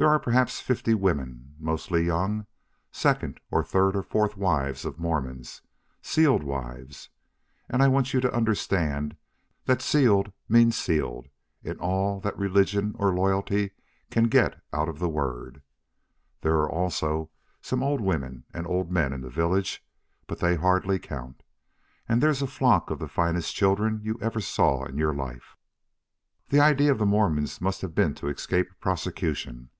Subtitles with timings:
[0.00, 2.46] There are perhaps fifty women, mostly young
[2.92, 5.60] second or third or fourth wives of Mormons
[6.02, 7.08] sealed wives.
[7.68, 9.16] And I want you to understand
[9.64, 11.30] that sealed means SEALED
[11.64, 13.72] in all that religion or loyalty
[14.08, 15.62] can get out of the word.
[16.42, 17.30] There are also
[17.60, 19.84] some old women and old men in the village,
[20.28, 21.42] but they hardly count.
[22.08, 25.56] And there's a flock of the finest children you ever saw in your life.
[26.50, 29.70] "The idea of the Mormons must have been to escape prosecution.